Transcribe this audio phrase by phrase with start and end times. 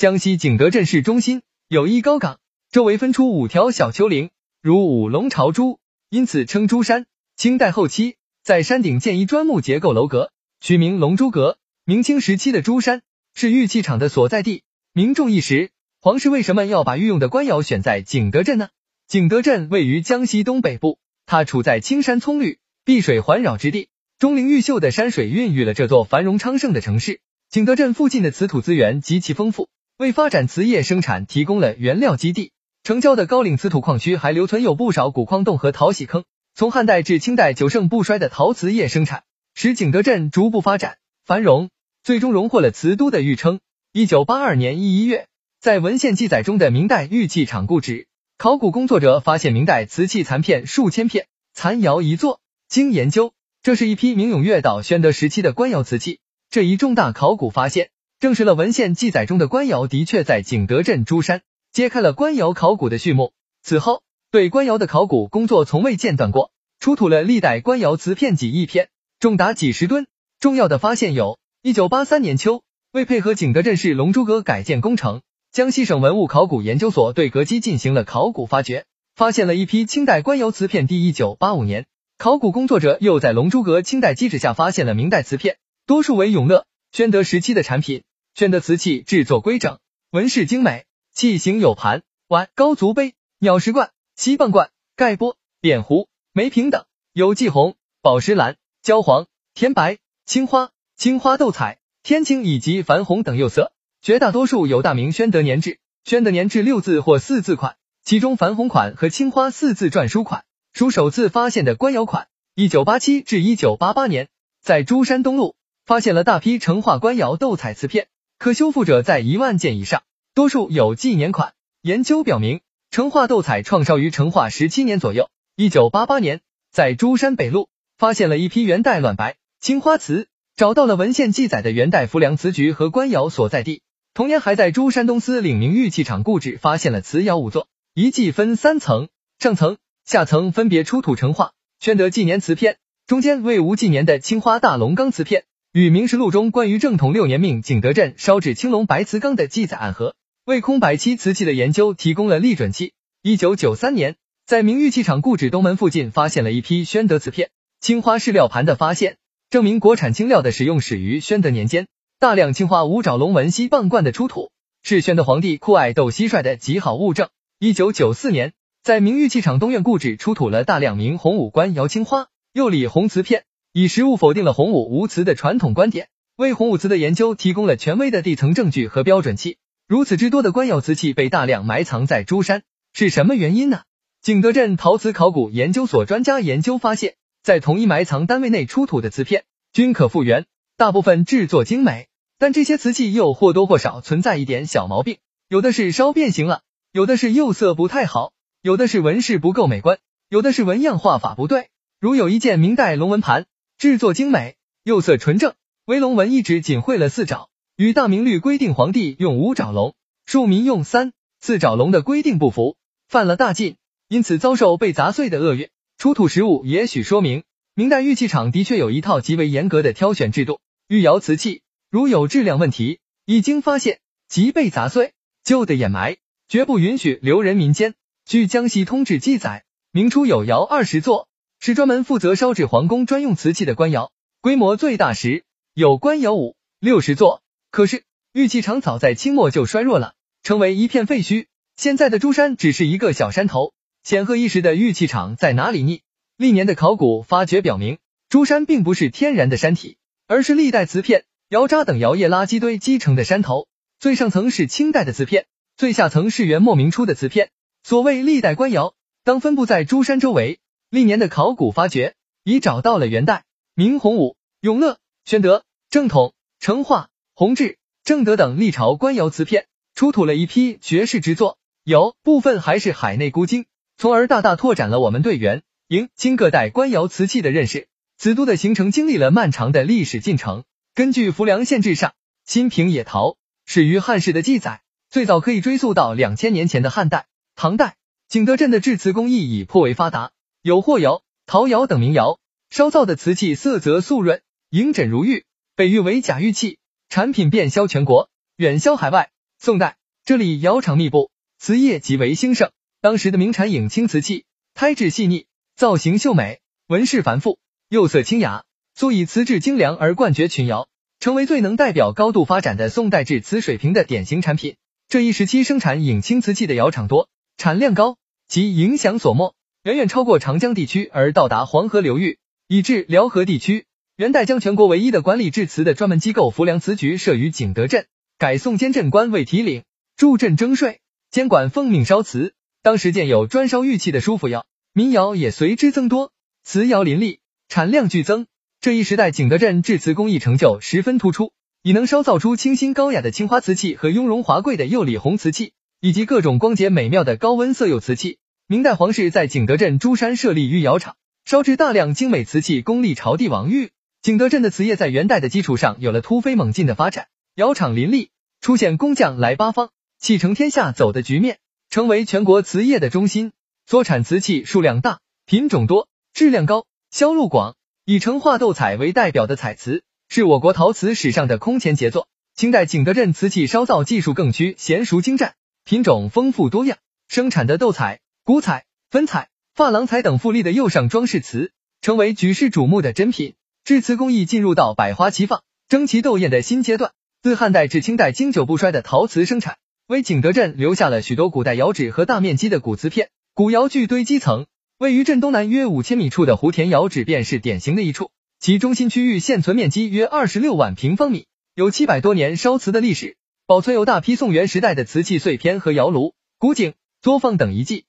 [0.00, 2.40] 江西景德镇市中心有一高岗，
[2.72, 4.30] 周围分出五条小丘陵，
[4.62, 7.04] 如五龙朝珠，因此称珠山。
[7.36, 11.58] 清代后期，在山顶建一砖木结构楼阁，取名龙珠阁。
[11.84, 13.02] 明清时期的珠山
[13.34, 14.62] 是玉器厂的所在地，
[14.94, 15.68] 名重一时。
[16.00, 18.70] 皇室为什么要把御用的官窑选在景德镇呢？
[19.06, 27.20] 景德镇位于江西东北部，它处在青山葱绿、碧水环绕之地，钟灵毓秀的山水孕育了这座繁荣昌盛的城市。
[27.50, 29.68] 景德镇附近的瓷土资源极其丰富，
[30.00, 32.52] 为发展瓷业生产提供了原料基地。
[32.82, 36.24] 城郊的高岭瓷土矿区还留存有不少古矿洞和淘洗坑。
[36.54, 40.96] 从汉代至清代久盛不衰的陶瓷业生产，使景德镇逐步发展
[41.26, 41.68] 繁荣，
[42.02, 43.60] 最终荣获了瓷都的誉称。
[43.92, 45.26] 一九八二年一一月，
[45.60, 48.06] 在文献记载中的明代玉器厂故址。
[48.38, 52.40] 考古工作者发现明代瓷器残片数千片，残窑一座。
[52.70, 56.20] 经研究，这是一批明永乐到宣德时期的官窑瓷器。
[56.48, 61.40] 这一重大考古发现，证实了文献记载中的官窑的确在景德镇珠山，
[61.72, 63.32] 揭开了官窑考古的序幕。
[63.62, 66.50] 此后，对官窑的考古工作从未间断过，
[66.80, 70.06] 出土了历代官窑瓷片几亿片，重达几十吨。
[70.38, 75.22] 重要的发现有：一九八三年秋，为配合景德镇市龙珠阁改建工程。
[75.50, 78.84] 江西省文物考古研究所对阁基进行了考古发掘，
[79.16, 80.86] 发现了一批清代官窑瓷片。
[80.86, 81.86] 第一九八五年，
[82.18, 85.56] 考古工作者又在龙珠阁清代基址下发现了明代瓷片，
[85.86, 88.02] 多数为永乐、宣德时期的产品。
[88.34, 89.78] 宣德瓷器制作规整，
[90.10, 103.72] 纹饰精美，器形有盘、碗、高足杯、鸟食罐、锡棒罐、盖钵、扁壶、梅瓶等，有霁红、宝石蓝、焦黄、甜白、青花、青花斗彩、天青以及矾红等釉色。
[104.00, 112.28] 绝大多数有大明宣德年制、宣德年制六字或四字款，其中矾红款和青花四字篆书款属首次发现的官窑款。
[112.54, 114.28] 一九八七至一九八八年，
[114.62, 118.08] 在珠山东路发现了大批成化官窑斗彩瓷片，
[118.40, 120.02] 可修复者在一万件以上，
[120.32, 121.52] 多数有纪年款。
[121.82, 125.28] 研究表明，成化斗彩创烧于成化十七年左右。
[125.56, 126.40] 一九八八年，
[126.72, 130.26] 在珠山北路发现了一批元代卵白青花瓷，
[130.56, 133.82] 找到了文献记载的元代浮梁瓷局和官窑所在地。
[134.14, 139.76] 同年，还在珠山东司领明玉器厂故址发现了瓷窑五座，遗迹分三层，上层、
[140.06, 152.92] 下层分别出土成化、宣德纪年瓷片，中间为无纪年的青花大龙缸瓷片，与《明实录》中关于正统六年命景德镇烧制青龙白瓷缸的记载暗合，为空白期瓷器的研究提供了立准期。
[153.22, 161.86] 一九九三年，在明玉器厂故址东门附近发现了一批宣德瓷片，青花饰料盘的发现，证明国产青料的使用始于宣德年间。
[162.18, 164.50] 大量青花五爪龙纹锡棒罐的出土，
[164.82, 167.28] 是宣德皇帝酷爱斗蟋蟀的极好物证。
[167.60, 179.58] 一九九四年，在明玉器厂东院故址出土了大量明洪武官窑青花釉里红瓷片，以实物否定了洪武无瓷的传统观点，为洪武瓷的研究提供了权威的地层证据和标准器。
[179.86, 183.82] 如此之多的官窑瓷器被大量埋藏在珠山，是什么原因呢？
[184.20, 192.08] 景德镇陶瓷考古研究所专家研究发现，在同一埋藏单位内出土的瓷片均可复原，大部分制作精美。
[192.38, 198.32] 但这些瓷器又或多或少存在一点小毛病，有的是烧变形了，有的是釉色不太好，
[198.62, 199.98] 有的是纹饰不够美观，
[200.28, 201.68] 有的是纹样画法不对。
[202.00, 203.44] 如有一件明代龙纹盘，
[203.80, 205.54] 制作精美，釉色纯正，
[205.86, 207.48] 为龙纹一直仅绘了四爪，
[207.78, 209.94] 与大明律规定皇帝用五爪龙，
[210.26, 212.76] 庶民用三四爪龙的规定不符，
[213.08, 213.76] 犯了大禁，
[214.06, 215.70] 因此遭受被砸碎的厄运。
[215.96, 221.62] 出土实物也许说明，明代玉器厂的确有一套极为严格的挑选制度，玉窑瓷器。
[221.88, 226.18] 如有质量问题，一经发现即被砸碎，就得掩埋，
[226.48, 227.94] 绝不允许留人民间。
[228.26, 231.29] 据江西通志记载，明初有窑二十座，
[231.62, 235.44] 是专门负责烧制皇宫专用瓷器的官窑，规模最大时
[235.74, 237.42] 有官窑五六十座。
[237.70, 241.48] 可是玉器厂早在清末就衰弱了，成为一片废墟。
[241.76, 246.00] 现在的珠山只是一个小山头，显赫一时的玉器厂在哪里呢？
[246.38, 247.98] 历年的考古发掘表明，
[248.30, 251.24] 珠山并不是天然的山体，而是历代瓷片。
[251.50, 255.44] 窑渣等窑业垃圾堆积成的山头，最上层是清代的瓷片，
[255.76, 257.50] 最下层是元末明初的瓷片。
[257.82, 260.58] 所谓历代官窑，当分布在珠山周围。
[260.90, 263.44] 历年的考古发掘，已找到了元代、
[263.76, 271.58] 明洪武、永乐、宣德、正统、成化、弘治、正德等历朝官窑瓷片，出土了一批绝世之作。
[271.84, 273.66] 有部分还是海内孤精，
[273.98, 277.86] 从而大大拓展了我们对元、明、清各代官窑瓷器的认识。
[278.18, 280.64] 瓷都的形成经历了漫长的历史进程。
[280.96, 282.10] 根据《浮梁县志》上
[282.44, 287.96] 《新平野陶始于汉室》的记载，最早可以追溯到两千年前的汉代、唐代。
[288.28, 296.78] 景德镇的制瓷工艺已颇为发达，有霍窑、陶窑等名窑，烧造的瓷器色泽素润，莹轸如玉，被誉为假玉器，
[297.08, 299.30] 产品遍销全国，远销海外。
[299.58, 302.72] 宋代这里窑厂密布，瓷业极为兴盛。
[303.00, 305.46] 当时的名产影青瓷器，胎质细腻，
[305.76, 307.58] 造型秀美，纹饰繁复，
[307.88, 308.64] 釉色清雅，
[308.94, 310.88] 素以瓷质精良而冠绝群窑，
[311.20, 314.76] 成为最能代表高度发展的宋代制瓷水平的典型产品。
[315.08, 322.38] 这一时期生产影青瓷器的窑厂多，产量高，其影响所没，远远超过长江地区而到达黄河流域，
[322.68, 323.86] 以至辽河地区。
[324.14, 328.04] 元代将全国唯一的管理制瓷的专门机构浮梁瓷局设于景德镇，
[328.36, 329.84] 改宋监镇官为提领，
[330.18, 331.00] 驻镇征税，
[331.30, 332.52] 监管奉命烧瓷。
[332.82, 336.30] 当时建有专烧玉器的舒府窑，民窑也随之增多，
[336.62, 338.46] 瓷窑林立，产量剧增。
[338.82, 345.72] 这一时代，景德镇制瓷工艺成就十分突出，已能烧造出清新高雅的青花瓷器和雍容华贵的釉里红瓷器，
[346.02, 348.36] 以及各种光洁美妙的高温色釉瓷器。
[348.70, 353.90] 明代皇室在景德镇珠山设立御窑厂，烧制大量精美瓷器，供立朝帝王御。
[354.22, 357.26] 景德镇的瓷业在元代的基础上有了突飞猛进的发展，
[357.56, 358.30] 窑厂林立，
[358.60, 359.90] 出现工匠来八方，
[360.20, 361.58] 气成天下走的局面，
[361.88, 363.50] 成为全国瓷业的中心。
[363.86, 367.74] 所产瓷器数量大，品种多，质量高，销路广。
[368.04, 372.28] 以成化斗彩为代表的彩瓷，是我国陶瓷史上的空前杰作。
[372.54, 381.70] 清代景德镇瓷器烧造技术更趋娴熟精湛，品种丰富多样，生产的斗彩、古彩、粉彩、珐琅彩等富丽的釉上装饰瓷，
[382.02, 383.54] 成为举世瞩目的珍品。
[383.84, 387.12] 制瓷工艺进入到百花齐放、争奇斗艳的新阶段。
[387.44, 389.76] 自汉代至清代，经久不衰的陶瓷生产，
[390.08, 394.66] 为景德镇留下了许多古代窑址和大面积的古瓷片、古窑具堆积层。
[394.98, 403.36] 位于镇东南约五千米处的湖田窑址便是典型的一处，其中心区域现存面积约二十六万平方米，有七百多年烧瓷的历史，
[403.68, 408.06] 保存有大批宋元时代的瓷器碎片和窑炉、古井、作坊等遗迹。